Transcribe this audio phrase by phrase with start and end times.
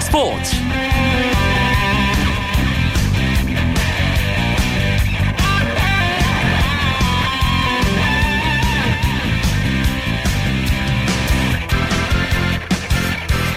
[0.00, 0.56] 스포츠.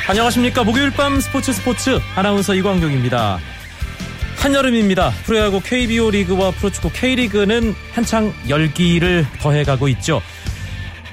[0.08, 0.64] 안녕하십니까.
[0.64, 3.40] 목요일 밤 스포츠 스포츠 아나운서 이광경입니다.
[4.42, 5.12] 한여름입니다.
[5.24, 10.22] 프로야구 KBO 리그와 프로축구 K리그는 한창 열기를 더해가고 있죠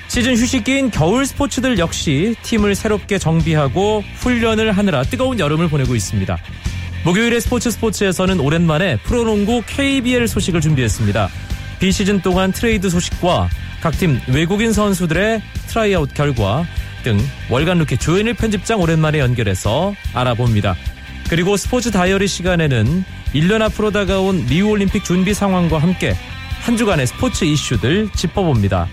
[0.09, 6.37] 시즌 휴식기인 겨울 스포츠들 역시 팀을 새롭게 정비하고 훈련을 하느라 뜨거운 여름을 보내고 있습니다.
[7.05, 11.29] 목요일의 스포츠 스포츠에서는 오랜만에 프로농구 KBL 소식을 준비했습니다.
[11.79, 13.49] 비시즌 동안 트레이드 소식과
[13.81, 16.65] 각 팀 외국인 선수들의 트라이아웃 결과
[17.05, 17.19] 등
[17.49, 20.75] 월간 루키 조현일 편집장 오랜만에 연결해서 알아봅니다.
[21.29, 23.05] 그리고 스포츠 다이어리 시간에는
[23.35, 26.17] 1년 앞으로 다가온 리우올림픽 준비 상황과 함께
[26.63, 28.89] 한 주간의 스포츠 이슈들 짚어봅니다.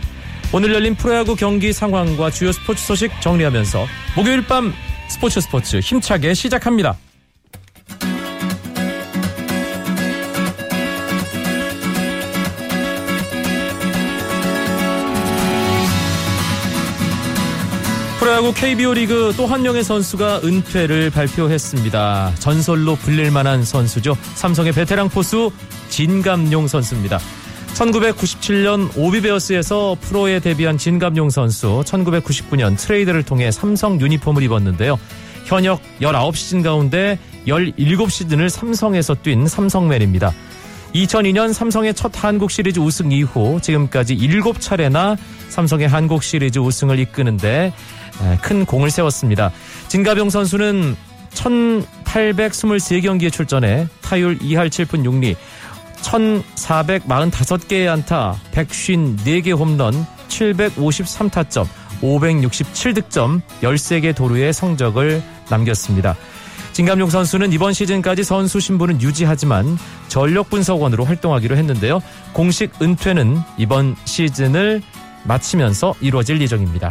[0.55, 4.73] 오늘 열린 프로야구 경기 상황과 주요 스포츠 소식 정리하면서 목요일 밤
[5.09, 6.95] 스포츠 스포츠 힘차게 시작합니다.
[18.17, 22.35] 프로야구 KBO 리그 또 한 명의 선수가 은퇴를 발표했습니다.
[22.39, 24.15] 전설로 불릴 만한 선수죠.
[24.35, 25.51] 삼성의 베테랑 포수
[25.89, 27.19] 진갑용 선수입니다.
[27.75, 34.97] 1997년 OB베어스에서 프로에 데뷔한 진갑용 선수 1999년 트레이드를 통해 삼성 유니폼을 입었는데요.
[35.43, 40.33] 현역 19시즌 가운데 17시즌을 삼성에서 뛴 삼성맨입니다.
[40.93, 45.17] 2002년 삼성의 첫 한국 시리즈 우승 이후 지금까지 7차례나
[45.49, 47.73] 삼성의 한국 시리즈 우승을 이끄는데
[48.41, 49.51] 큰 공을 세웠습니다.
[49.89, 50.95] 진가병 선수는
[51.33, 55.35] 1823경기에 출전해 타율 2할 7푼 6리
[56.05, 61.65] 1445개의 안타, 154개 홈런, 753타점,
[62.01, 66.15] 567득점, 13개 도루의 성적을 남겼습니다.
[66.73, 69.77] 진감용 선수는 이번 시즌까지 선수 신분은 유지하지만
[70.09, 72.01] 전력 분석원으로 활동하기로 했는데요.
[72.33, 74.81] 공식 은퇴는 이번 시즌을
[75.23, 76.89] 마치면서 이루어질 예정입니다.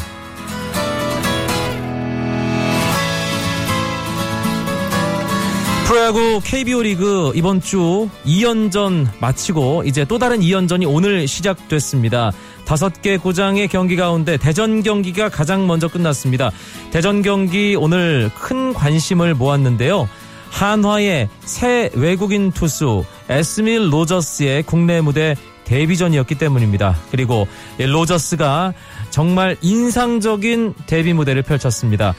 [5.85, 12.33] 프로야구 KBO 리그 이번 주 2연전 마치고 이제 또 다른 2연전이 오늘 시작됐습니다.
[12.65, 16.51] 다섯 개 구장의 경기 가운데 대전 경기가 가장 먼저 끝났습니다.
[16.91, 20.09] 대전 경기 오늘 큰 관심을 모았는데요.
[20.51, 26.97] 한화의 새 외국인 투수 에스밀 로저스의 국내 무대 데뷔전이었기 때문입니다.
[27.11, 27.47] 그리고
[27.79, 28.73] 로저스가
[29.11, 32.15] 정말 인상적인 데뷔 무대를 펼쳤습니다.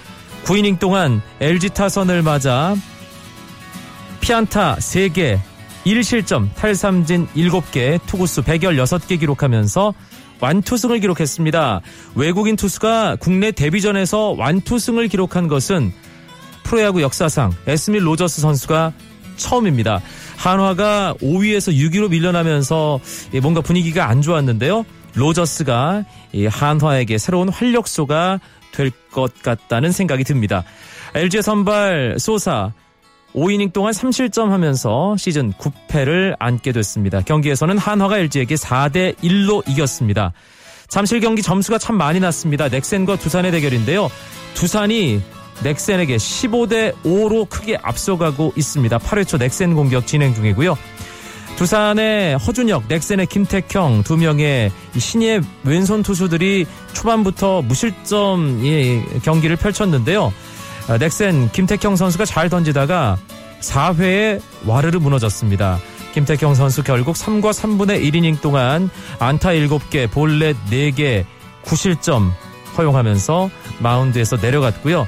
[0.45, 2.75] 9이닝 동안 LG 타선을 맞아
[4.25, 5.37] 피안타 3개,
[5.85, 9.93] 1실점, 탈삼진 7개, 투구수 116개 기록하면서
[10.39, 11.81] 완투승을 기록했습니다.
[12.15, 15.93] 외국인 투수가 국내 데뷔전에서 완투승을 기록한 것은
[16.63, 18.93] 프로야구 역사상 에스밀 로저스 선수가
[19.35, 20.01] 처음입니다.
[20.37, 22.99] 한화가 5위에서 6위로 밀려나면서
[23.43, 24.87] 뭔가 분위기가 안 좋았는데요.
[25.13, 26.03] 로저스가
[26.49, 28.39] 한화에게 새로운 활력소가
[28.71, 30.65] 될 것 같다는 생각이 듭니다.
[31.13, 32.73] LG의 선발 소사
[33.35, 37.21] 5이닝 동안 3실점 하면서 시즌 9패를 안게 됐습니다.
[37.21, 40.31] 경기에서는 한화가 LG에게 4대 1로 이겼습니다.
[40.87, 42.69] 잠실 경기 점수가 참 많이 났습니다.
[42.69, 44.09] 넥센과 두산의 대결인데요.
[44.53, 45.21] 두산이
[45.63, 48.97] 넥센에게 15대 5로 크게 앞서가고 있습니다.
[48.99, 50.77] 8회 초 넥센 공격 진행 중이고요.
[51.57, 58.61] 두산의 허준혁, 넥센의 김택형 두 명의 신예 왼손 투수들이 초반부터 무실점
[59.23, 60.33] 경기를 펼쳤는데요.
[60.87, 63.17] 아, 넥센 김태형 선수가 잘 던지다가
[63.61, 65.79] 4회에 와르르 무너졌습니다.
[66.13, 71.25] 김태형 선수 결국 3과 3분의 1이닝 동안 안타 7개, 볼넷 4개,
[71.63, 72.31] 9실점
[72.77, 75.07] 허용하면서 마운드에서 내려갔고요.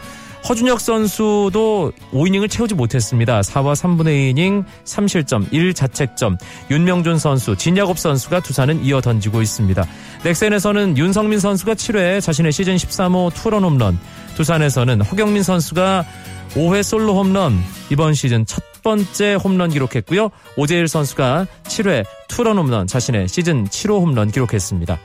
[0.49, 3.41] 허준혁 선수도 5이닝을 채우지 못했습니다.
[3.41, 6.37] 4와 3분의 2이닝 3실점 1자책점
[6.71, 9.85] 윤명준 선수 진야곱 선수가 두산은 이어 던지고 있습니다.
[10.23, 13.99] 넥센에서는 윤성민 선수가 7회 자신의 시즌 13호 투런 홈런
[14.37, 16.05] 두산에서는 허경민 선수가
[16.53, 20.29] 5회 솔로 홈런 이번 시즌 첫 번째 홈런 기록했고요.
[20.55, 24.99] 오재일 선수가 7회 투런 홈런 자신의 시즌 7호 홈런 기록했습니다.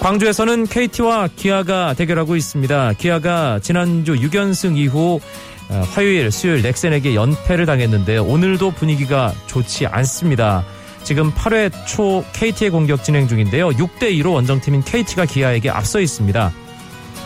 [0.00, 2.92] 광주에서는 KT와 기아가 대결하고 있습니다.
[2.94, 5.20] 기아가 지난주 6연승 이후
[5.68, 8.24] 어, 화요일, 수요일 넥센에게 연패를 당했는데요.
[8.24, 10.64] 오늘도 분위기가 좋지 않습니다.
[11.02, 13.70] 지금 8회 초 KT의 공격 진행 중인데요.
[13.70, 16.52] 6대2로 원정팀인 KT가 기아에게 앞서 있습니다.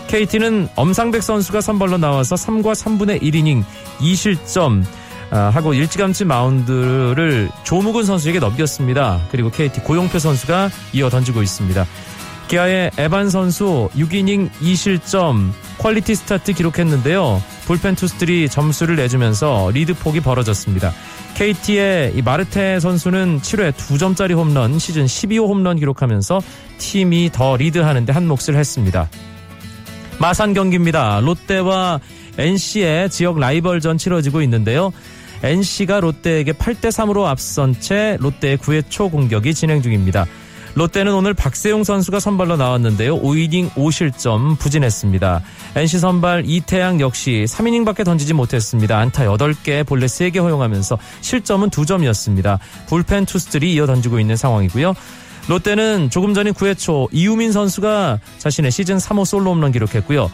[0.08, 3.64] KT는 엄상백 선수가 선발로 나와서 3과 3분의 1이닝
[4.00, 4.84] 2실점
[5.30, 9.20] 아, 하고 일찌감치 마운드를 조무근 선수에게 넘겼습니다.
[9.30, 11.86] 그리고 KT 고영표 선수가 이어 던지고 있습니다.
[12.48, 17.42] 기아의 에반 선수 6이닝 2실점 퀄리티 스타트 기록했는데요.
[17.66, 20.92] 불펜 투수들이 점수를 내주면서 리드 폭이 벌어졌습니다.
[21.34, 26.40] KT의 마르테 선수는 7회 2점짜리 홈런 시즌 12호 홈런 기록하면서
[26.78, 29.08] 팀이 더 리드하는데 한 몫을 했습니다.
[30.18, 31.20] 마산 경기입니다.
[31.20, 32.00] 롯데와
[32.38, 34.92] NC의 지역 라이벌전 치러지고 있는데요.
[35.42, 40.26] NC가 롯데에게 8대 3으로 앞선 채 롯데의 9회 초 공격이 진행 중입니다.
[40.74, 43.20] 롯데는 오늘 박세용 선수가 선발로 나왔는데요.
[43.20, 45.42] 5이닝 5실점 부진했습니다.
[45.76, 48.98] NC 선발 이태양 역시 3이닝밖에 던지지 못했습니다.
[48.98, 52.58] 안타 8개, 볼넷 3개 허용하면서 실점은 2점이었습니다.
[52.88, 54.94] 불펜 투수들이 이어 던지고 있는 상황이고요.
[55.48, 60.30] 롯데는 조금 전인 9회 초 이우민 선수가 자신의 시즌 3호 솔로 홈런 기록했고요.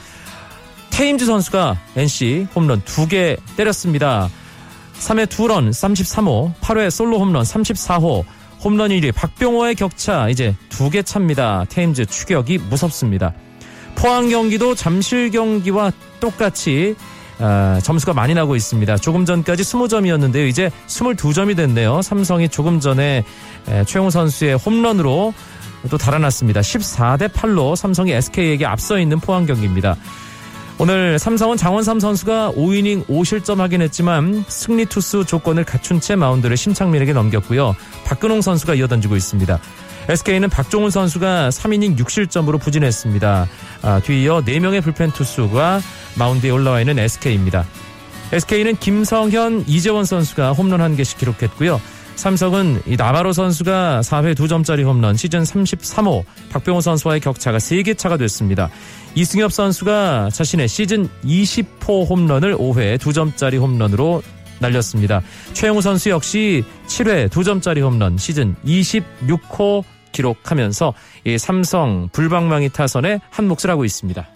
[0.91, 4.29] 테임즈 선수가 NC 홈런 2개 때렸습니다.
[4.99, 8.25] 3회 2런 33호, 8회 솔로 홈런 34호,
[8.63, 11.65] 홈런 1위 박병호의 격차 이제 두개 차입니다.
[11.71, 13.33] 테임즈 추격이 무섭습니다.
[13.95, 15.91] 포항 경기도 잠실 경기와
[16.21, 16.95] 똑같이
[17.41, 18.99] 어, 점수가 많이 나고 있습니다.
[18.99, 20.47] 조금 전까지 20점이었는데요.
[20.47, 22.03] 이제 22점이 됐네요.
[22.03, 23.25] 삼성이 조금 전에
[23.69, 25.33] 에, 최용 선수의 홈런으로
[25.91, 26.61] 또 달아났습니다.
[26.61, 29.97] 14대 8로 삼성이 SK에게 앞서 있는 포항 경기입니다.
[30.79, 37.13] 오늘 삼성은 장원삼 선수가 5이닝 5실점 하긴 했지만 승리 투수 조건을 갖춘 채 마운드를 심창민에게
[37.13, 37.77] 넘겼고요.
[38.05, 39.59] 박근홍 선수가 이어던지고 있습니다.
[40.11, 43.49] SK는 박종훈 선수가 3이닝 6실점으로 부진했습니다.
[43.83, 45.81] 아, 뒤이어 4명의 불펜 투수가
[46.19, 47.65] 마운드에 올라와 있는 SK입니다.
[48.33, 51.81] SK는 김성현, 이재원 선수가 홈런 한 개씩 기록했고요.
[52.17, 58.69] 삼성은 이 나바로 선수가 4회 2점짜리 홈런 시즌 33호 박병호 선수와의 격차가 3개 차가 됐습니다.
[59.15, 64.23] 이승엽 선수가 자신의 시즌 20호 홈런을 5회 2점짜리 몫으로
[64.59, 65.23] 날렸습니다.
[65.53, 73.71] 최영우 선수 역시 7회 2점짜리 홈런 시즌 26호 기록하면서 이 삼성 불방망이 타선에 한 몫을
[73.71, 74.27] 하고 있습니다.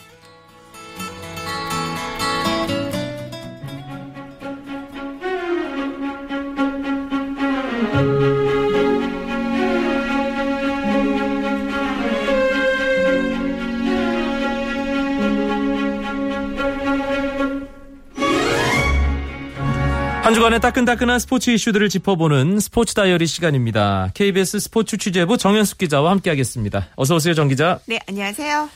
[20.64, 24.10] 따끈따끈한 스포츠 이슈들을 짚어보는 스포츠 다이어리 시간입니다.
[24.14, 26.86] KBS 스포츠 취재부 정현숙 기자와 함께하겠습니다.
[26.96, 27.80] 어서 오세요, 정 기자.
[27.84, 28.70] 네, 안녕하세요.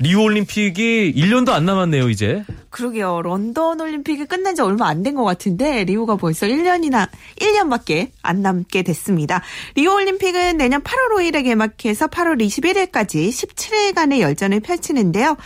[0.00, 2.44] 리우 올림픽이 1년도 안 남았네요, 이제.
[2.74, 3.22] 그러게요.
[3.22, 7.08] 런던 올림픽이 끝난 지 얼마 안 된 것 같은데 리우가 벌써 1년이나
[7.40, 9.42] 1년밖에 안 남게 됐습니다.
[9.76, 15.36] 리우 올림픽은 내년 8월 5일에 개막해서 8월 21일까지 17일간의 열전을 펼치는데요.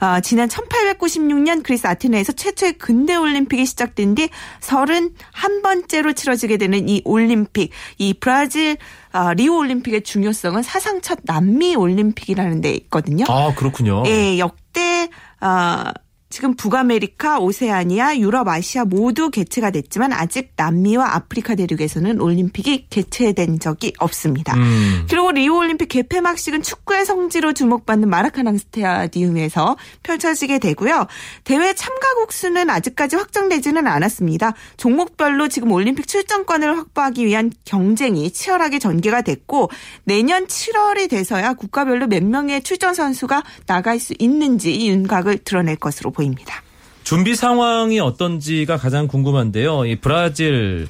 [0.00, 4.30] 어, 지난 1896년 그리스 아테네에서 최초의 근대 올림픽이 시작된 뒤
[4.60, 8.78] 31번째로 치러지게 되는 이 올림픽, 이 브라질
[9.12, 13.24] 아, 리우 올림픽의 중요성은 사상 첫 남미 올림픽이라는 데 있거든요.
[13.28, 14.04] 아, 그렇군요.
[14.06, 15.08] 예, 역대
[15.40, 15.92] 아
[16.30, 23.94] 지금 북아메리카, 오세아니아, 유럽, 아시아 모두 개최가 됐지만 아직 남미와 아프리카 대륙에서는 올림픽이 개최된 적이
[23.98, 24.54] 없습니다.
[24.54, 25.06] 음.
[25.08, 31.06] 그리고 리우 올림픽 개폐막식은 축구의 성지로 주목받는 마라카낭 스타디움에서 펼쳐지게 되고요.
[31.44, 34.52] 대회 참가국 수는 아직까지 확정되지는 않았습니다.
[34.76, 39.70] 종목별로 지금 올림픽 출전권을 확보하기 위한 경쟁이 치열하게 전개가 됐고
[40.04, 46.62] 내년 7월이 돼서야 국가별로 몇 명의 출전 선수가 나갈 수 있는지 윤곽을 드러낼 것으로 보입니다.
[47.04, 49.86] 준비 상황이 어떤지가 가장 궁금한데요.
[49.86, 50.88] 이 브라질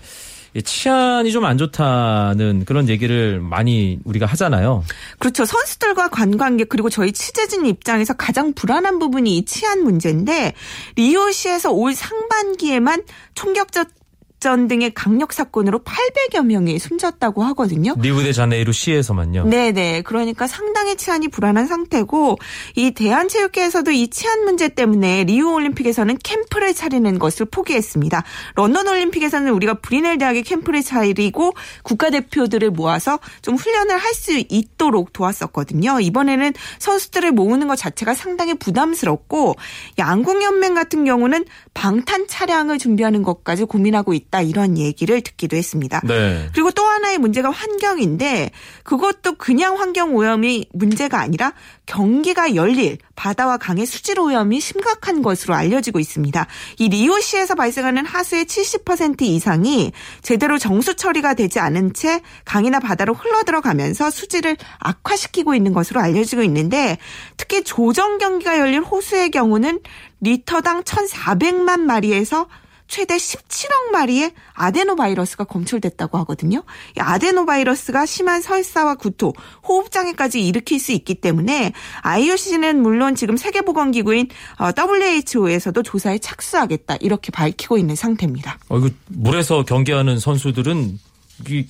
[0.65, 4.83] 치안이 좀 안 좋다는 그런 얘기를 많이 우리가 하잖아요.
[5.19, 5.45] 그렇죠.
[5.45, 10.55] 선수들과 관광객 그리고 저희 취재진 입장에서 가장 불안한 부분이 이 치안 문제인데
[10.97, 13.03] 리오시에서 올 상반기에만
[13.35, 17.95] 총격전 등의 강력 사건으로 800여 명이 숨졌다고 하거든요.
[17.99, 19.45] 리우데자네이루 시에서만요.
[19.45, 20.03] 네네.
[20.03, 22.39] 그러니까 상당히 치안이 불안한 상태고
[22.77, 28.23] 이 대한체육회에서도 이 치안 문제 때문에 리우 올림픽에서는 캠프를 차리는 것을 포기했습니다.
[28.55, 36.01] 런던 올림픽에서는 우리가 브루넬 대학에 캠프를 차리고 국가대표들을 모아서 좀 훈련을 할 수 있도록 도왔었거든요.
[36.01, 39.55] 이번에는 선수들을 모으는 것 자체가 상당히 부담스럽고
[39.97, 44.28] 양궁연맹 같은 경우는 방탄 차량을 준비하는 것까지 고민하고 있다.
[44.29, 46.01] 있다 이런 얘기를 듣기도 했습니다.
[46.05, 46.49] 네.
[46.53, 48.51] 그리고 또 하나의 문제가 환경인데
[48.85, 51.53] 그것도 그냥 환경 오염이 문제가 아니라
[51.87, 56.47] 경기가 열릴 바다와 강의 수질 오염이 심각한 것으로 알려지고 있습니다.
[56.79, 59.93] 이 리오시에서 발생하는 하수의 70% 이상이
[60.23, 66.99] 제대로 정수 처리가 되지 않은 채 강이나 바다로 흘러들어가면서 수질을 악화시키고 있는 것으로 알려지고 있는데
[67.37, 69.81] 특히 조정 경기가 열릴 호수의 경우는
[70.21, 72.49] 리터당 1,400만 마리에서
[72.89, 76.65] 최대 17억 마리의 아데노바이러스가 검출됐다고 하거든요.
[76.97, 79.35] 이 아데노바이러스가 심한 설사와 구토,
[79.69, 84.29] 호흡장애까지 일으킬 수 있기 때문에 IOC는 물론 지금 세계보건기구인
[84.59, 88.59] WHO에서도 조사에 착수하겠다 이렇게 밝히고 있는 상태입니다.
[88.69, 90.99] 어, 이거 물에서 경기하는 선수들은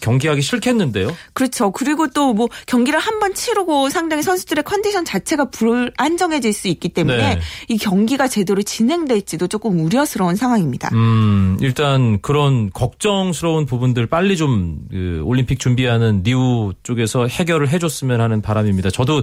[0.00, 1.14] 경기하기 싫겠는데요?
[1.32, 1.70] 그렇죠.
[1.72, 7.34] 그리고 또 뭐 경기를 한 번 치르고 상당히 선수들의 컨디션 자체가 불안정해질 수 있기 때문에
[7.34, 7.40] 네.
[7.68, 10.90] 이 경기가 제대로 진행될지도 조금 우려스러운 상황입니다.
[10.92, 18.40] 음, 일단 그런 걱정스러운 부분들 빨리 좀 그 올림픽 준비하는 리우 쪽에서 해결을 해줬으면 하는
[18.42, 18.90] 바람입니다.
[18.90, 19.22] 저도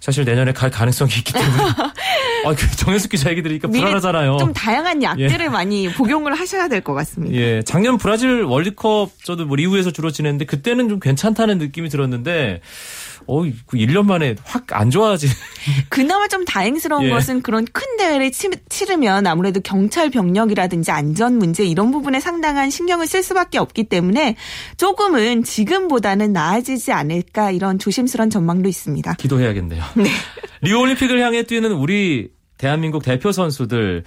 [0.00, 1.62] 사실 내년에 갈 가능성이 있기 때문에
[2.46, 4.36] 아, 그 정현숙 기자 얘기 들으니까 불안하잖아요.
[4.38, 5.48] 좀 다양한 약들을 예.
[5.48, 7.34] 많이 복용을 하셔야 될 것 같습니다.
[7.34, 12.60] 예, 작년 브라질 월드컵 저도 뭐 리우에서 주로 지냈는데 그때는 좀 괜찮다는 느낌이 들었는데
[13.26, 15.28] 어, 그 1년 만에 확 안 좋아지.
[15.88, 17.10] 그나마 좀 다행스러운 예.
[17.10, 23.06] 것은 그런 큰 대회를 치, 치르면 아무래도 경찰 병력이라든지 안전 문제 이런 부분에 상당한 신경을
[23.06, 24.36] 쓸 수밖에 없기 때문에
[24.76, 29.14] 조금은 지금보다는 나아지지 않을까 이런 조심스러운 전망도 있습니다.
[29.14, 29.82] 기도해야겠네요.
[29.94, 30.10] 네.
[30.62, 34.06] 리우 올림픽을 향해 뛰는 우리 대한민국 대표 선수들 어,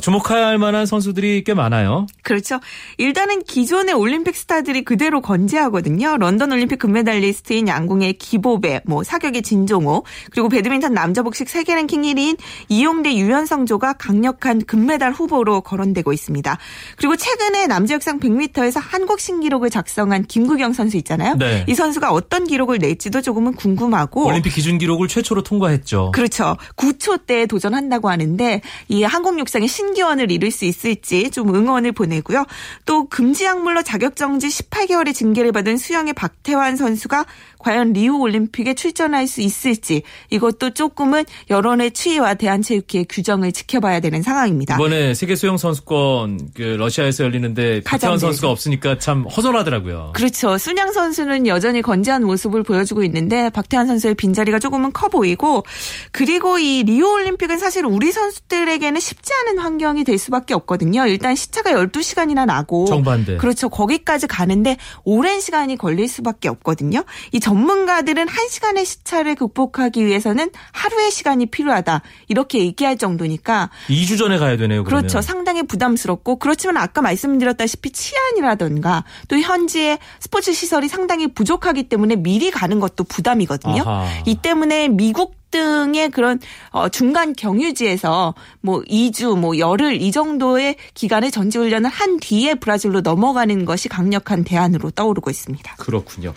[0.00, 2.06] 주목해야 할 만한 선수들이 꽤 많아요.
[2.22, 2.58] 그렇죠.
[2.98, 6.16] 일단은 기존의 올림픽 스타들이 그대로 건재하거든요.
[6.18, 12.36] 런던 올림픽 금메달리스트인 양궁의 기보배, 뭐 사격의 진종호, 그리고 배드민턴 남자 복식 세계 랭킹 1위인
[12.68, 16.58] 이용대 유연성조가 강력한 금메달 후보로 거론되고 있습니다.
[16.96, 21.36] 그리고 최근에 남자 역상 100m에서 한국 신기록을 작성한 김구경 선수 있잖아요.
[21.36, 21.64] 네.
[21.68, 26.10] 이 선수가 어떤 기록을 낼지도 조금은 궁금하고 올림픽 기준 기록을 최초로 통과했죠.
[26.12, 26.56] 그렇죠.
[26.76, 32.46] 9초 때 도전한다고 하는데 이 한국 육상의 신기원을 이룰 수 있을지 좀 응원을 보내고요.
[32.86, 37.26] 또 금지 약물로 자격정지 18개월의 징계를 받은 수영의 박태환 선수가
[37.58, 44.76] 과연 리우 올림픽에 출전할 수 있을지 이것도 조금은 여론의 추이와 대한체육회의 규정을 지켜봐야 되는 상황입니다.
[44.76, 50.12] 이번에 세계 수영 선수권 그 러시아에서 열리는데 박태환 선수가 없으니까 참 허전하더라고요.
[50.14, 50.56] 그렇죠.
[50.58, 55.64] 순양 선수는 여전히 건재한 모습을 보여주고 있는데 박태환 선수의 빈자리가 조금은 커 보이고
[56.12, 61.06] 그리고 이 리우 올림픽은 사실 우리 선수들에게는 쉽지 않은 환경이 될 수밖에 없거든요.
[61.06, 63.36] 일단 시차가 12시간이나 나고 정반대.
[63.36, 63.68] 그렇죠.
[63.68, 67.04] 거기까지 가는데 오랜 시간이 걸릴 수밖에 없거든요.
[67.32, 72.02] 이 전문가들은 1시간의 시차를 극복하기 위해서는 하루의 시간이 필요하다.
[72.28, 74.84] 이렇게 얘기할 정도니까 2주 전에 가야 되네요.
[74.84, 75.02] 그러면.
[75.02, 75.20] 그렇죠.
[75.20, 82.78] 상당히 부담스럽고 그렇지만 아까 말씀드렸다시피 치안이라던가 또 현지의 스포츠 시설이 상당히 부족하기 때문에 미리 가는
[82.78, 83.82] 것도 부담이거든요.
[83.82, 84.06] 아하.
[84.26, 91.30] 이 때문에 미국 등의 그런 어 중간 경유지에서 뭐 2주 뭐 열흘 이 정도의 기간의
[91.30, 95.76] 전지 훈련을 한 뒤에 브라질로 넘어가는 것이 강력한 대안으로 떠오르고 있습니다.
[95.76, 96.34] 그렇군요.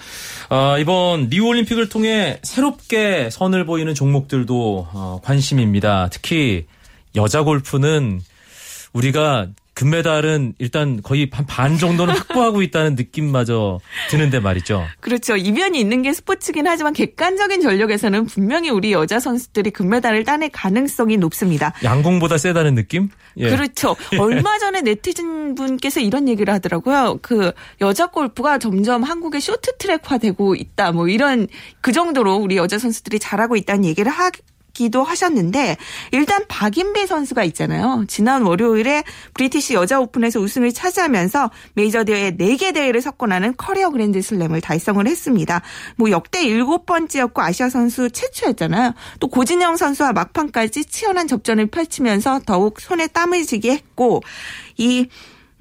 [0.49, 6.09] 아, 이번 리우 올림픽을 통해 새롭게 선을 보이는 종목들도 어, 관심입니다.
[6.11, 6.65] 특히
[7.15, 8.21] 여자 골프는
[8.93, 9.47] 우리가
[9.79, 14.86] 금메달은 일단 거의 반 정도는 확보하고 있다는 느낌마저 드는데 말이죠.
[15.00, 15.38] 그렇죠.
[15.38, 21.74] 이변이 있는 게 스포츠긴 하지만 객관적인 전력에서는 분명히 우리 여자 선수들이 금메달을 따낼 가능성이 높습니다.
[21.81, 23.07] 양궁보다 세다는 느낌?
[23.38, 23.50] 예.
[23.50, 23.95] 그렇죠.
[24.19, 27.19] 얼마 전에 네티즌 분께서 이런 얘기를 하더라고요.
[27.21, 30.91] 그 여자 골프가 점점 한국의 쇼트트랙화되고 있다.
[30.91, 31.48] 뭐 이런
[31.79, 34.29] 그 정도로 우리 여자 선수들이 잘하고 있다는 얘기를 하,
[34.73, 35.77] 기도 하셨는데
[36.11, 38.05] 일단 박인비 선수가 있잖아요.
[38.07, 44.61] 지난 월요일에 브리티시 여자 오픈에서 우승을 차지하면서 메이저 대회 4개 대회를 석권하는 커리어 그랜드 슬램을
[44.61, 45.61] 달성을 했습니다.
[45.95, 48.93] 뭐 역대 7번째였고 아시아 선수 최초였잖아요.
[49.19, 54.21] 또 고진영 선수와 막판까지 치열한 접전을 펼치면서 더욱 손에 땀을 쥐게 했고
[54.77, 55.07] 이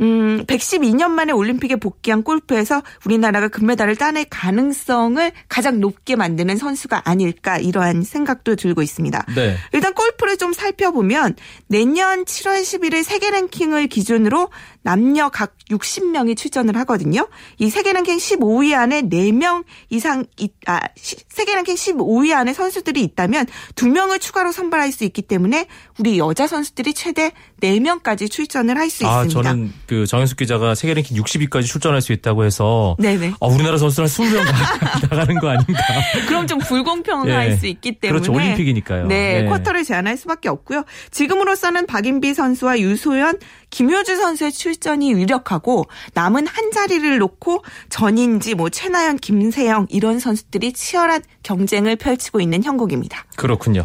[0.01, 7.59] 음, 112년 만에 올림픽에 복귀한 골프에서 우리나라가 금메달을 따낼 가능성을 가장 높게 만드는 선수가 아닐까
[7.59, 9.27] 이러한 생각도 들고 있습니다.
[9.35, 9.57] 네.
[9.73, 11.35] 일단 골프를 좀 살펴보면
[11.67, 14.51] 내년 7월 11일 세계 랭킹을 기준으로
[14.89, 17.29] 남녀 각 60명이 출전을 하거든요.
[17.59, 20.25] 이 세계 랭킹 15위 안에 4명 이상
[20.67, 20.81] 아
[21.29, 25.67] 세계 랭킹 15위 안에 선수들이 있다면 2명을 추가로 선발할 수 있기 때문에
[25.99, 29.11] 우리 여자 선수들이 최대 4명까지 출전을 할 수 있습니다.
[29.11, 33.35] 아, 저는 그 정현숙 기자가 세계 랭킹 60위까지 출전할 수 있다고 해서 네네.
[33.39, 35.83] 아, 우리나라 선수들 한 20명 나가는 거 아닌가.
[36.27, 37.57] 그럼 좀 불공평할 네.
[37.57, 38.33] 수 있기 때문에 그렇죠.
[38.33, 39.07] 올림픽이니까요.
[39.09, 40.85] 네, 네, 쿼터를 제한할 수밖에 없고요.
[41.11, 43.39] 지금으로서는 박인비 선수와 유소연,
[43.71, 51.23] 김효주 선수의 출전이 유력하고 남은 한 자리를 놓고 전인지 뭐 최나연, 김세영 이런 선수들이 치열한
[51.43, 53.25] 경쟁을 펼치고 있는 형국입니다.
[53.37, 53.85] 그렇군요.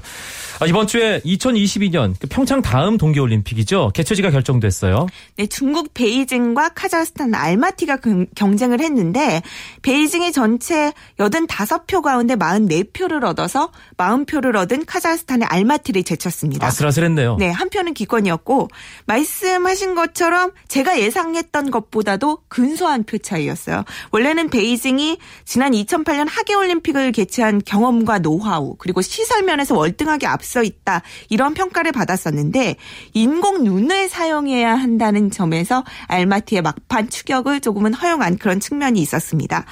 [0.59, 3.91] 아, 이번 주에 2022년 그 평창 다음 동계올림픽이죠.
[3.93, 5.07] 개최지가 결정됐어요.
[5.35, 7.97] 네, 중국 베이징과 카자흐스탄 알마티가
[8.35, 9.41] 경쟁을 했는데
[9.81, 16.67] 베이징이 전체 85표 가운데 44표를 얻어서 40표를 얻은 카자흐스탄의 알마티를 제쳤습니다.
[16.67, 17.37] 아슬아슬했네요.
[17.37, 18.69] 네, 한 표는 기권이었고
[19.05, 23.83] 말씀하신 것처럼 제가 예상했던 것보다도 근소한 표 차이였어요.
[24.11, 31.53] 원래는 베이징이 지난 2008년 하계올림픽을 개최한 경험과 노하우 그리고 시설 면에서 월등하게 앞서 있다 이런
[31.53, 32.75] 평가를 받았었는데
[33.13, 39.65] 인공 눈을 사용해야 한다는 점에서 알마티의 막판 추격을 조금은 허용한 그런 측면이 있었습니다.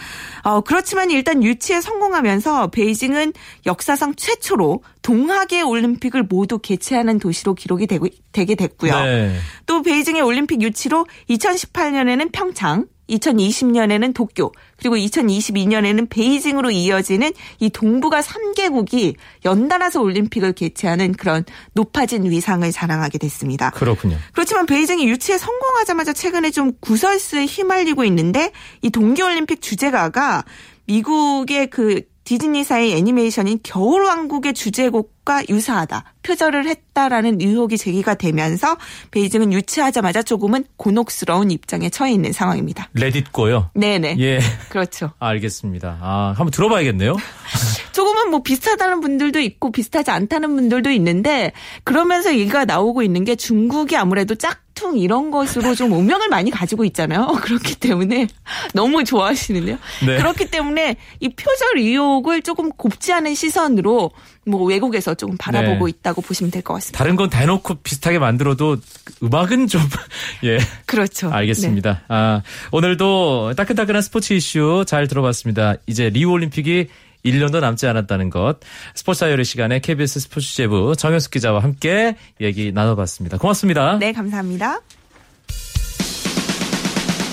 [0.44, 3.34] 어, 그렇지만 일단 유치에 성공하면서 베이징은
[3.66, 8.96] 역사상 최초로 동학의 올림픽을 모두 개최하는 도시로 기록이 되고, 되게 됐고요.
[9.04, 9.36] 네.
[9.66, 19.16] 또 베이징의 올림픽 유치로 2018년에는 평창, 2020년에는 도쿄, 그리고 2022년에는 베이징으로 이어지는 이 동북아 3개국이
[19.46, 23.72] 연달아서 올림픽을 개최하는 그런 높아진 위상을 자랑하게 됐습니다.
[23.72, 24.18] 그렇군요.
[24.34, 28.52] 그렇지만 베이징이 유치에 성공하자마자 최근에 좀 구설수에 휘말리고 있는데
[28.82, 30.44] 이 동계올림픽 주제가가
[30.86, 32.02] 미국의 그
[32.32, 36.14] 디즈니사의 애니메이션인 겨울왕국의 주제곡과 유사하다.
[36.24, 38.78] 표절을 했다라는 의혹이 제기가 되면서
[39.12, 42.88] 베이징은 유치하자마자 조금은 곤혹스러운 입장에 처해 있는 상황입니다.
[42.94, 43.72] 레딧고요?
[43.74, 44.16] 네네.
[44.20, 44.40] 예.
[44.70, 45.12] 그렇죠.
[45.20, 45.98] 알겠습니다.
[46.00, 47.18] 아, 한번 들어봐야겠네요.
[47.92, 51.52] 조금은 뭐 비슷하다는 분들도 있고 비슷하지 않다는 분들도 있는데
[51.84, 56.84] 그러면서 얘기가 나오고 있는 게 중국이 아무래도 짝 짝퉁 이런 것으로 좀 운명을 많이 가지고
[56.86, 57.28] 있잖아요.
[57.42, 58.28] 그렇기 때문에
[58.74, 59.78] 너무 좋아하시는데요.
[60.06, 60.18] 네.
[60.18, 64.12] 그렇기 때문에 이 표절 의혹을 조금 곱지 않은 시선으로
[64.48, 65.90] 뭐 외국에서 조금 바라보고 네.
[65.92, 66.98] 있다고 보시면 될 것 같습니다.
[66.98, 68.78] 다른 건 대놓고 비슷하게 만들어도
[69.24, 69.82] 음악은 좀
[70.44, 70.58] 예.
[70.86, 71.32] 그렇죠.
[71.32, 71.92] 알겠습니다.
[71.94, 72.00] 네.
[72.10, 75.76] 아, 오늘도 따끈따끈한 스포츠 이슈 잘 들어봤습니다.
[75.88, 76.88] 이제 리우 올림픽이
[77.26, 78.60] 1년도 남지 않았다는 것.
[78.96, 83.38] 스포츠 다이어리 시간에 KBS 스포츠 제부 정현숙 기자와 함께 얘기 나눠봤습니다.
[83.38, 83.98] 고맙습니다.
[84.00, 84.80] 네, 감사합니다.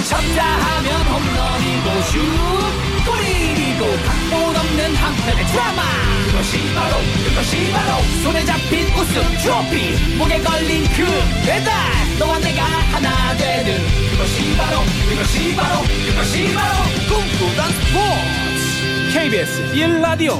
[0.09, 2.18] 쳤다 하면 홈런이고 슛
[3.04, 5.83] 골이고 각본 없는 한편의 드라마
[6.26, 6.97] 그것이 바로
[7.28, 11.04] 그것이 바로 손에 잡힌 우승 트로피 목에 걸린 그
[11.45, 11.73] 배달
[12.18, 13.78] 너와 내가 하나 되는
[14.11, 14.80] 그것이 바로
[15.11, 16.75] 그것이 바로 그것이 바로
[17.09, 18.57] 꿈꾸던 스포츠
[19.12, 20.32] KBS 1라디오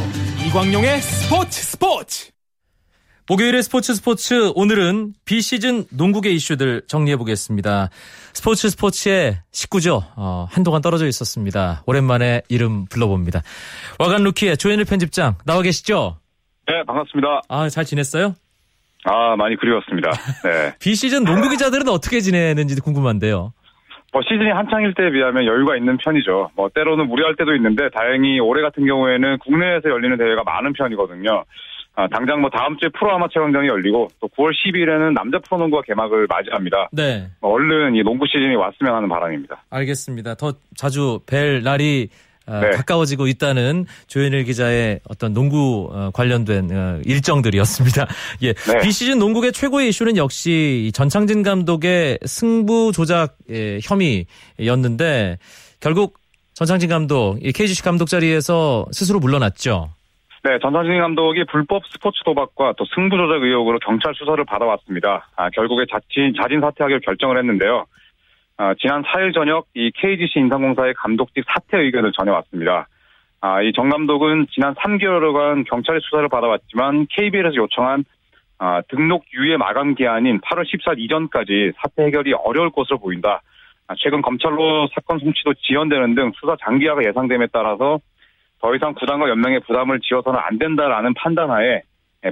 [0.47, 2.31] 이광용의 스포츠 스포츠
[3.29, 7.91] 목요일의 스포츠 스포츠 오늘은 비시즌 농구계 이슈들 정리해 보겠습니다.
[8.33, 10.03] 스포츠 스포츠의 식구죠.
[10.17, 11.83] 어, 한동안 떨어져 있었습니다.
[11.87, 13.43] 오랜만에 이름 불러봅니다.
[13.99, 16.19] 와간 루키의 조현일 편집장 나와 계시죠?
[16.67, 17.43] 네, 반갑습니다.
[17.49, 18.35] 아, 잘 지냈어요?
[19.05, 20.11] 아, 많이 그리웠습니다.
[20.45, 20.75] 네.
[20.81, 23.53] 비시즌 농구 기자들은 어떻게 지내는지 궁금한데요.
[24.13, 26.51] 뭐 시즌이 한창일 때에 비하면 여유가 있는 편이죠.
[26.55, 31.45] 뭐 때로는 무리할 때도 있는데 다행히 올해 같은 경우에는 국내에서 열리는 대회가 많은 편이거든요.
[31.95, 36.29] 아, 당장 뭐 다음 주에 프로 아마 최강전이 열리고 또 9월 10일에는 남자 프로농구가 개막을
[36.29, 36.89] 맞이합니다.
[36.93, 37.29] 네.
[37.41, 39.65] 뭐 얼른 이 농구 시즌이 왔으면 하는 바람입니다.
[39.69, 40.37] 알겠습니다.
[40.37, 42.71] 더 자주 뵐 날이 어, 네.
[42.71, 48.07] 가까워지고 있다는 조현일 기자의 어떤 농구 어, 관련된 어, 일정들이었습니다.
[48.43, 48.53] 예.
[48.53, 48.79] 네.
[48.81, 53.37] 비시즌 농구의 최고의 이슈는 역시 전창진 감독의 승부 조작
[53.83, 55.39] 혐의였는데
[55.81, 56.19] 결국
[56.55, 59.91] 전창진 감독, KGC 감독 자리에서 스스로 물러났죠.
[60.45, 65.29] 네, 전창진 감독이 불법 스포츠 도박과 또 승부 조작 의혹으로 경찰 수사를 받아왔습니다.
[65.37, 67.85] 아, 결국에 자진, 자진 사퇴하기로 결정을 했는데요.
[68.59, 72.89] 어, 지난 4일 저녁 이 KGC 인상공사의 감독직 사퇴 의견을 전해왔습니다.
[73.41, 78.05] 아, 이 정 감독은 지난 3개월간 경찰의 수사를 받아왔지만 KBL에서 요청한
[78.59, 83.43] 아, 등록 유예 마감 기한인 8월 14일 이전까지 사퇴 해결이 어려울 것으로 보인다.
[83.87, 88.01] 아, 최근 검찰로 사건 송치도 지연되는 등 수사 장기화가 예상됨에 따라서
[88.61, 91.83] 더 이상 구단과 연맹의 부담을 지어서는 안 된다라는 판단하에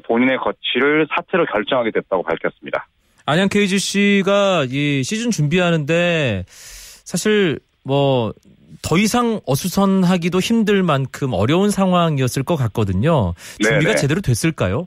[0.05, 2.89] 본인의 거취를 사퇴로 결정하게 됐다고 밝혔습니다.
[3.27, 8.33] 안양 KGC가 이 시즌 준비하는데 사실 뭐
[8.89, 13.35] 더 이상 어수선하기도 힘들 만큼 어려운 상황이었을 것 같거든요.
[13.61, 13.97] 준비가 네네.
[13.97, 14.87] 제대로 됐을까요?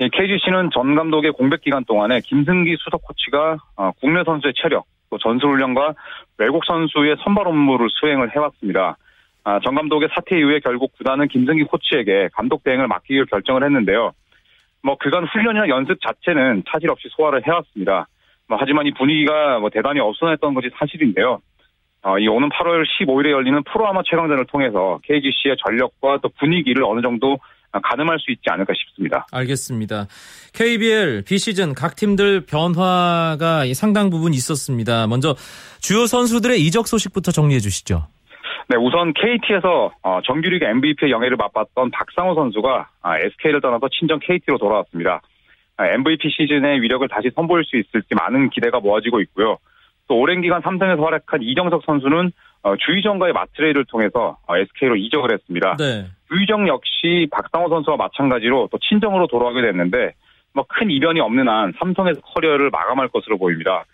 [0.00, 5.18] 예, KGC는 전 감독의 공백 기간 동안에 김승기 수석 코치가 어, 국내 선수의 체력, 또
[5.18, 5.94] 전술훈련과
[6.38, 8.96] 외국 선수의 선발 업무를 수행을 해왔습니다.
[9.42, 14.12] 아, 전 감독의 사퇴 이후에 결국 구단은 김승기 코치에게 감독 대행을 맡기기로 결정을 했는데요.
[14.84, 18.06] 뭐 그간 훈련이나 연습 자체는 차질 없이 소화를 해왔습니다.
[18.46, 21.40] 뭐 하지만 이 분위기가 뭐 대단히 어수선했던 것이 사실인데요.
[22.02, 27.38] 어, 이 오는 8월 15일에 열리는 프로아마 최강전을 통해서 KGC의 전력과 또 분위기를 어느 정도
[27.82, 29.26] 가늠할 수 있지 않을까 싶습니다.
[29.32, 30.06] 알겠습니다.
[30.52, 35.06] KBL 비시즌 각 팀들 변화가 상당 부분 있었습니다.
[35.06, 35.34] 먼저
[35.80, 38.06] 주요 선수들의 이적 소식부터 정리해 주시죠.
[38.68, 44.58] 네, 우선 KT에서 어, 정규리그 MVP의 영예를 맛봤던 박상호 선수가 아, SK를 떠나서 친정 KT로
[44.58, 45.20] 돌아왔습니다.
[45.76, 49.58] 아, MVP 시즌의 위력을 다시 선보일 수 있을지 많은 기대가 모아지고 있고요.
[50.08, 55.76] 또 오랜 기간 삼성에서 활약한 이정석 선수는 어, 주의정과의 마트레이를 통해서 어, SK로 이적을 했습니다.
[55.78, 56.06] 네.
[56.28, 60.12] 주의정 역시 박상호 선수와 마찬가지로 또 친정으로 돌아오게 됐는데
[60.54, 63.84] 뭐 큰 이변이 없는 한 삼성에서 커리어를 마감할 것으로 보입니다.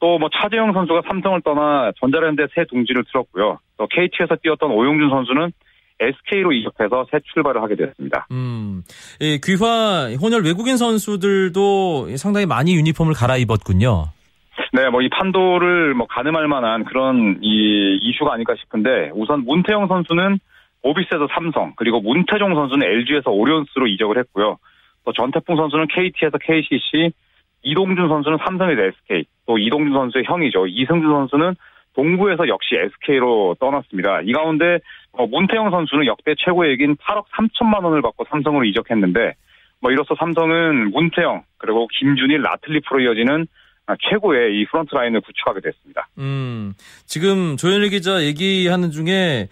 [0.00, 3.58] 또 뭐 차재영 선수가 삼성을 떠나 전자랜드에 새 둥지를 틀었고요.
[3.78, 5.52] 또 KT에서 뛰었던 오용준 선수는
[5.98, 8.26] SK로 이적해서 새 출발을 하게 됐습니다.
[8.30, 8.82] 음,
[9.20, 14.04] 이 귀화 혼혈 외국인 선수들도 상당히 많이 유니폼을 갈아입었군요.
[14.72, 20.38] 네, 뭐 이 판도를 뭐 가늠할 만한 그런 이 이슈가 아닐까 싶은데 우선 문태영 선수는
[20.82, 24.58] 오비스에서 삼성 그리고 문태종 선수는 LG에서 오리온스로 이적을 했고요.
[25.04, 27.12] 또 전태풍 선수는 KT에서 KCC,
[27.66, 30.68] 이동준 선수는 삼성에서 SK, 또 이동준 선수의 형이죠.
[30.68, 31.56] 이승준 선수는
[31.94, 34.20] 동부에서 역시 SK로 떠났습니다.
[34.22, 34.78] 이 가운데
[35.12, 39.34] 어, 문태영 선수는 역대 최고액인 8억 3천만 원을 받고 삼성으로 이적했는데
[39.80, 43.46] 뭐 이로써 삼성은 문태영 그리고 김준일 라틀리프로 이어지는
[43.86, 46.08] 아, 최고의 이 프런트 라인을 구축하게 됐습니다.
[46.18, 46.74] 음,
[47.06, 49.48] 지금 조현일 기자 얘기하는 중에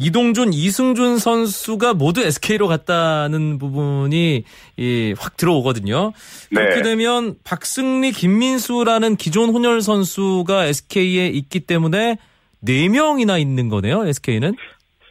[0.00, 4.44] 이동준, 이승준 선수가 모두 SK로 갔다는 부분이
[4.76, 6.12] 이, 확 들어오거든요.
[6.50, 6.82] 그렇게 네.
[6.82, 12.16] 되면 박승리, 김민수라는 기존 혼혈 선수가 SK에 있기 때문에
[12.66, 14.54] 4명이나 있는 거네요, SK는.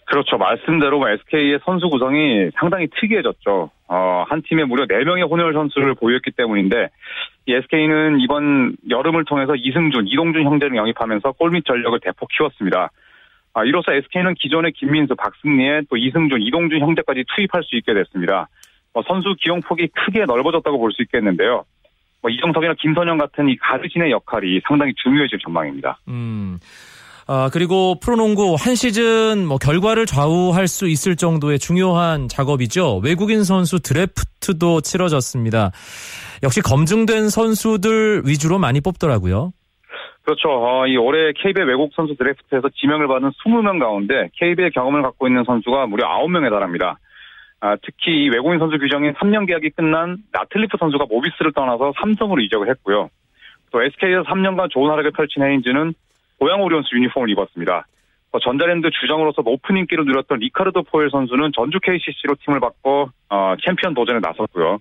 [0.05, 0.37] 그렇죠.
[0.37, 3.71] 말씀대로 뭐 SK의 선수 구성이 상당히 특이해졌죠.
[3.87, 6.89] 어, 한 팀에 무려 4명의 혼혈 선수를 보유했기 때문인데,
[7.45, 12.91] 이 SK는 이번 여름을 통해서 이승준, 이동준 형제를 영입하면서 골밑 전력을 대폭 키웠습니다.
[13.53, 18.47] 아, 이로써 SK는 기존의 김민수, 박승리에 또 이승준, 이동준 형제까지 투입할 수 있게 됐습니다.
[18.93, 21.63] 어, 선수 기용 폭이 크게 넓어졌다고 볼 수 있겠는데요.
[22.21, 25.99] 뭐 이정석이나 김선영 같은 이 가르신의 역할이 상당히 중요해질 전망입니다.
[26.07, 26.57] 음.
[27.27, 32.97] 아, 그리고 프로농구 한 시즌 뭐 결과를 좌우할 수 있을 정도의 중요한 작업이죠.
[33.03, 35.71] 외국인 선수 드래프트도 치러졌습니다.
[36.43, 39.51] 역시 검증된 선수들 위주로 많이 뽑더라고요.
[40.23, 40.49] 그렇죠.
[40.49, 45.43] 어, 이 올해 KBL 외국 선수 드래프트에서 지명을 받은 20명 가운데 KBL 경험을 갖고 있는
[45.43, 46.97] 선수가 무려 9명에 달합니다.
[47.59, 52.69] 아, 특히 이 외국인 선수 규정인 3년 계약이 끝난 나틀리프 선수가 모비스를 떠나서 삼성으로 이적을
[52.69, 53.09] 했고요.
[53.71, 55.93] 또 SK에서 3년간 좋은 활약을 펼친 헤인즈는
[56.39, 57.85] 고양 오리온스 유니폼을 입었습니다.
[58.31, 63.93] 또 전자랜드 주장으로서 높은 인기를 누렸던 리카르도 포웰 선수는 전주 KCC로 팀을 바꿔 어, 챔피언
[63.93, 64.79] 도전에 나섰고요.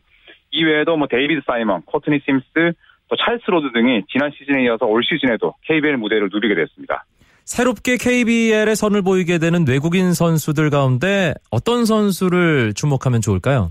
[0.52, 2.72] 이외에도 뭐 데이비드 사이먼, 코트니 심스,
[3.12, 7.05] 또 찰스 로드 등이 지난 시즌에 이어서 올 시즌에도 KBL 무대를 누비게 됐습니다.
[7.44, 13.70] 새롭게 KBL에 선을 보이게 되는 외국인 선수들 가운데 어떤 선수를 주목하면 좋을까요?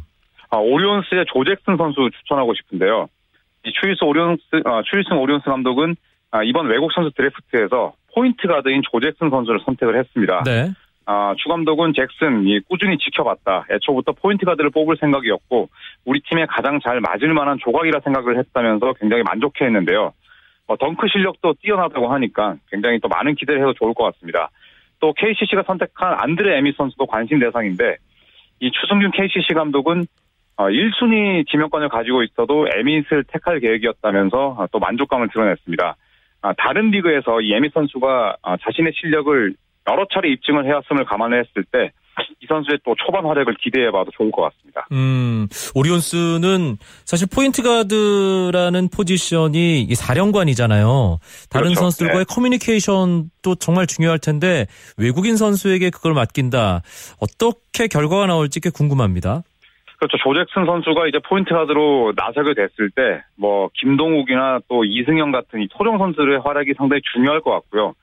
[0.51, 3.07] 아, 오리온스의 조 잭슨 선수 추천하고 싶은데요.
[3.65, 5.95] 이 추일스 오리온스, 아, 추일승 오리온스 감독은
[6.29, 10.43] 아, 이번 외국 선수 드래프트에서 포인트 가드인 조 잭슨 선수를 선택을 했습니다.
[10.45, 10.69] 네.
[11.05, 13.65] 아, 추 감독은 잭슨 이 꾸준히 지켜봤다.
[13.71, 15.69] 애초부터 포인트 가드를 뽑을 생각이었고
[16.05, 20.13] 우리 팀에 가장 잘 맞을 만한 조각이라 생각을 했다면서 굉장히 만족해했는데요.
[20.67, 24.49] 어, 덩크 실력도 뛰어나다고 하니까 굉장히 또 많은 기대를 해도 좋을 것 같습니다.
[24.99, 27.97] 또 KCC가 선택한 안드레 에미 선수도 관심 대상인데
[28.59, 30.05] 이 추승균 KCC 감독은
[30.57, 35.95] 어, 1순위 지명권을 가지고 있어도 에밋을 택할 계획이었다면서 어, 또 만족감을 드러냈습니다.
[36.43, 39.53] 아, 다른 리그에서 이 에밋 선수가 아, 자신의 실력을
[39.89, 41.91] 여러 차례 입증을 해왔음을 감안했을 때
[42.41, 44.85] 이 선수의 또 초반 활약을 기대해봐도 좋을 것 같습니다.
[44.91, 51.19] 음, 오리온스는 사실 포인트 가드라는 포지션이 이 사령관이잖아요.
[51.49, 51.81] 다른 그렇죠.
[51.81, 54.65] 선수들과의 커뮤니케이션도 정말 중요할 텐데
[54.97, 56.81] 외국인 선수에게 그걸 맡긴다.
[57.21, 59.43] 어떻게 결과가 나올지 꽤 궁금합니다.
[59.97, 60.17] 그렇죠.
[60.17, 65.67] 조 잭슨 선수가 이제 포인트 가드로 나서게 됐을 때, 뭐, 김동욱이나 또 이승현 같은 이
[65.69, 67.93] 토종 선수들의 활약이 상당히 중요할 것 같고요.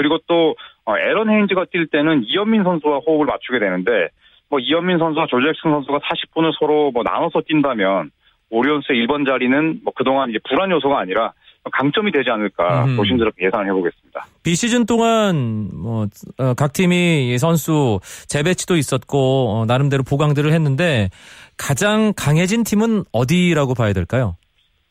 [0.00, 4.08] 그리고 또, 어, 에런 헤인즈가 뛸 때는 이현민 선수와 호흡을 맞추게 되는데,
[4.48, 8.10] 뭐, 이현민 선수와 조 잭슨 선수가 40분을 서로 뭐 나눠서 뛴다면,
[8.50, 11.32] 오리온스의 1번 자리는 뭐 그동안 이제 불안 요소가 아니라
[11.72, 12.96] 강점이 되지 않을까 음.
[12.96, 14.24] 조심스럽게 예상을 해보겠습니다.
[14.42, 21.10] 비시즌 동안 뭐 각 팀이 이 선수 재배치도 있었고 어, 나름대로 보강들을 했는데
[21.56, 24.36] 가장 강해진 팀은 어디라고 봐야 될까요?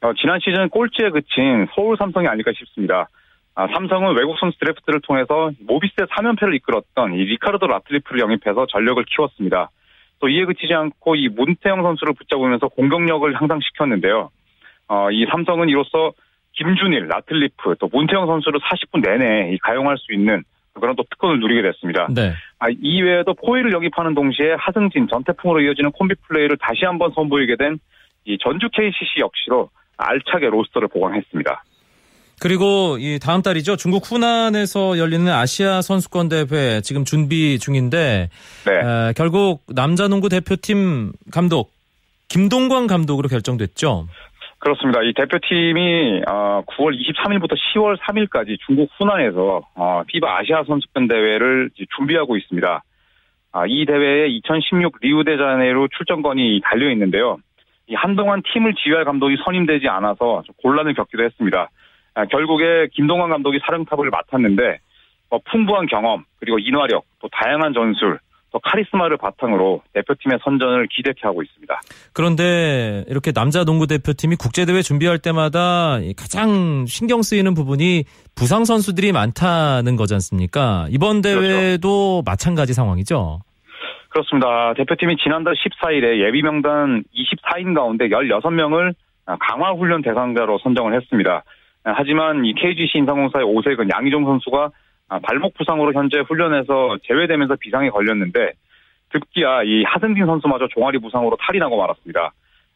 [0.01, 3.09] 어, 지난 시즌 꼴찌에 그친 서울 삼성이 아닐까 싶습니다.
[3.59, 9.69] 아, 삼성은 외국 선수 드래프트를 통해서 모비스의 3연패를 이끌었던 이 리카르도 라틀리프를 영입해서 전력을 키웠습니다.
[10.19, 14.29] 또 이에 그치지 않고 이 문태영 선수를 붙잡으면서 공격력을 향상시켰는데요.
[14.87, 16.13] 어, 이 삼성은 이로써
[16.53, 20.43] 김준일, 라틀리프, 또 문태영 선수를 40분 내내 이 가용할 수 있는
[20.79, 22.07] 그런 또 특권을 누리게 됐습니다.
[22.15, 22.31] 네.
[22.59, 27.77] 아, 이외에도 포웰을 영입하는 동시에 하승진, 전태풍으로 이어지는 콤비 플레이를 다시 한번 선보이게 된
[28.25, 31.63] 이 전주 KCC 역시도 알차게 로스터를 보강했습니다.
[32.41, 33.75] 그리고 이 다음 달이죠.
[33.75, 38.29] 중국 후난에서 열리는 아시아 선수권 대회 지금 준비 중인데
[38.65, 38.71] 네.
[38.71, 41.71] 에, 결국 남자 농구 대표팀 감독
[42.29, 44.07] 김동관 감독으로 결정됐죠.
[44.59, 45.01] 그렇습니다.
[45.03, 52.37] 이 대표팀이 어, 9월 23일부터 10월 3일까지 중국 후난에서 어, 피바 아시아 선수권 대회를 준비하고
[52.37, 52.83] 있습니다.
[53.51, 57.37] 아, 이 대회에 2016 리우데자네이루 출전권이 달려 있는데요.
[57.87, 61.69] 이 한동안 팀을 지휘할 감독이 선임되지 않아서 좀 곤란을 겪기도 했습니다.
[62.13, 64.79] 아, 결국에 김동완 감독이 사령탑을 맡았는데
[65.29, 68.19] 뭐 풍부한 경험 그리고 인화력 또 다양한 전술
[68.51, 71.81] 또 카리스마를 바탕으로 대표팀의 선전을 기대케 하고 있습니다.
[72.13, 79.95] 그런데 이렇게 남자 농구 대표팀이 국제대회 준비할 때마다 가장 신경 쓰이는 부분이 부상 선수들이 많다는
[79.95, 80.87] 거지 않습니까?
[80.89, 83.39] 이번 대회도 마찬가지 상황이죠.
[84.09, 84.73] 그렇습니다.
[84.73, 88.95] 대표팀이 지난달 14일에 예비 명단 24인 가운데 16명을
[89.39, 91.43] 강화 훈련 대상자로 선정을 했습니다.
[91.83, 94.71] 하지만 이 KGC 인상공사의 오색은 양희종 선수가
[95.23, 98.53] 발목 부상으로 현재 훈련에서 제외되면서 비상에 걸렸는데
[99.09, 102.31] 급기야 이 하승진 선수마저 종아리 부상으로 탈이 나고 말았습니다.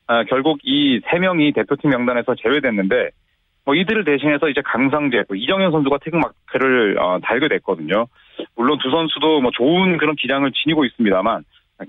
[0.08, 3.10] 아, 결국 이 세 명이 대표팀 명단에서 제외됐는데
[3.66, 8.08] 뭐 이들을 대신해서 이제 강상재, 또 이정현 선수가 태극 마크를 어, 달게 됐거든요.
[8.56, 11.44] 물론 두 선수도 뭐 좋은 그런 기량을 지니고 있습니다만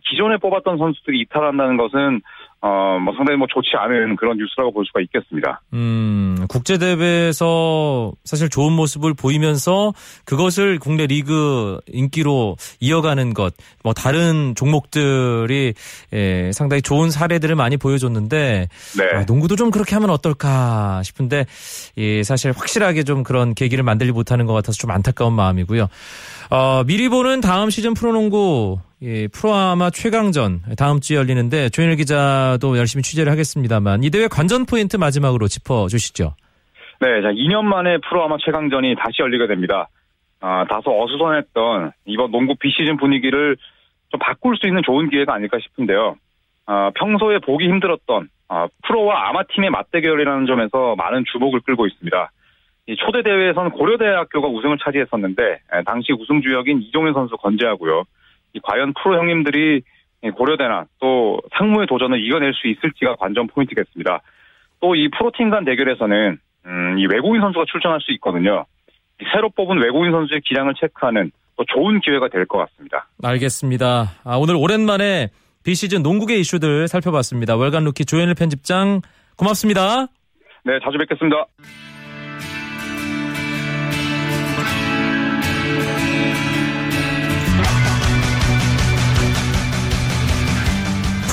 [0.04, 2.20] 기존에 뽑았던 선수들이 이탈한다는 것은
[2.66, 5.60] 어, 뭐 상당히 뭐 좋지 않은 그런 뉴스라고 볼 수가 있겠습니다.
[5.74, 9.92] 음, 국제대회에서 사실 좋은 모습을 보이면서
[10.24, 15.74] 그것을 국내 리그 인기로 이어가는 것, 뭐 다른 종목들이
[16.14, 19.04] 예, 상당히 좋은 사례들을 많이 보여줬는데 네.
[19.12, 21.44] 아, 농구도 좀 그렇게 하면 어떨까 싶은데
[21.98, 25.88] 예, 사실 확실하게 좀 그런 계기를 만들지 못하는 것 같아서 좀 안타까운 마음이고요.
[26.48, 32.78] 어, 미리 보는 다음 시즌 프로농구 예, 프로아마 최강전 다음 주에 열리는데 조현일 기자 도
[32.78, 36.34] 열심히 취재를 하겠습니다만 이 대회 관전 포인트 마지막으로 짚어주시죠.
[37.00, 39.88] 네, 자 2년 만에 프로 아마 최강전이 다시 열리게 됩니다.
[40.40, 43.56] 아, 다소 어수선했던 이번 농구 비시즌 분위기를
[44.10, 46.16] 좀 바꿀 수 있는 좋은 기회가 아닐까 싶은데요.
[46.66, 52.30] 아, 평소에 보기 힘들었던 아, 프로와 아마 팀의 맞대결이라는 점에서 많은 주목을 끌고 있습니다.
[52.86, 58.04] 이 초대 대회에서는 고려대학교가 우승을 차지했었는데 에, 당시 우승 주역인 이종현 선수 건재하고요.
[58.52, 59.82] 이 과연 프로 형님들이 이
[60.30, 64.20] 고려대나 또 상무의 도전을 이겨낼 수 있을지가 관전 포인트겠습니다.
[64.80, 68.64] 또 이 프로팀 간 대결에서는 음, 이 외국인 선수가 출전할 수 있거든요.
[69.20, 73.06] 이 새로 뽑은 외국인 선수의 기량을 체크하는 또 좋은 기회가 될 것 같습니다.
[73.22, 74.12] 알겠습니다.
[74.24, 75.28] 아, 오늘 오랜만에
[75.64, 77.56] 비시즌 농구계 이슈들 살펴봤습니다.
[77.56, 79.00] 월간 루키 조현일 편집장
[79.36, 80.06] 고맙습니다.
[80.64, 81.46] 네, 자주 뵙겠습니다.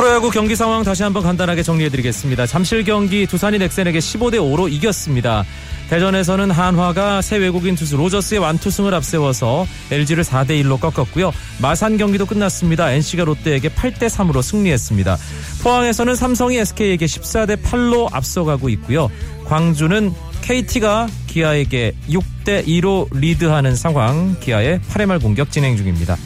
[0.02, 2.48] 프로야구 경기 상황 다시 한번 간단하게 정리해드리겠습니다.
[2.48, 5.46] 잠실 경기 두산이 넥센에게 15대 5로 이겼습니다.
[5.92, 11.32] 대전에서는 한화가 새 외국인 투수 로저스의 완투승을 앞세워서 LG를 4대 1로 꺾었고요.
[11.62, 12.92] 마산 경기도 끝났습니다.
[12.92, 15.18] NC가 롯데에게 8대 3으로 승리했습니다.
[15.62, 19.12] 포항에서는 삼성이 SK에게 14대 8로 앞서가고 있고요.
[19.46, 20.12] 광주는
[20.42, 24.36] KT가 기아에게 6대 2로 리드하는 상황.
[24.40, 26.18] 기아의 8회 말 공격 진행 중입니다.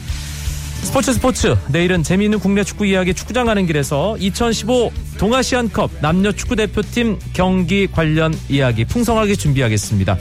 [0.86, 7.88] 스포츠 스포츠 내일은 재미있는 국내 축구 이야기 축구장 가는 길에서 2015 동아시안컵 남녀 축구대표팀 경기
[7.88, 10.16] 관련 이야기 풍성하게 준비하겠습니다.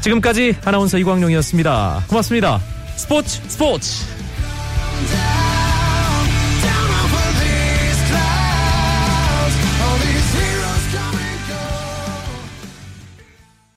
[0.00, 2.06] 지금까지 아나운서 이광용이었습니다.
[2.08, 2.60] 고맙습니다.
[2.96, 4.06] 스포츠 스포츠